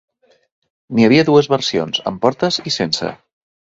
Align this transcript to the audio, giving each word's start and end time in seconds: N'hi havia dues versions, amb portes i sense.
N'hi 0.95 1.05
havia 1.09 1.27
dues 1.29 1.51
versions, 1.57 2.03
amb 2.13 2.27
portes 2.27 2.63
i 2.75 2.79
sense. 2.83 3.17